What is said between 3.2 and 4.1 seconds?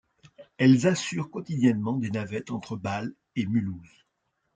et Mulhouse.